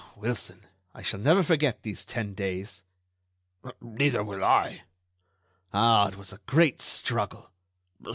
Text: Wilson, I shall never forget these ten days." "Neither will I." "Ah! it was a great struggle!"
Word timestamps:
Wilson, 0.15 0.65
I 0.95 1.03
shall 1.03 1.19
never 1.19 1.43
forget 1.43 1.83
these 1.83 2.03
ten 2.03 2.33
days." 2.33 2.81
"Neither 3.79 4.23
will 4.23 4.43
I." 4.43 4.81
"Ah! 5.75 6.07
it 6.07 6.15
was 6.17 6.33
a 6.33 6.39
great 6.47 6.81
struggle!" 6.81 7.51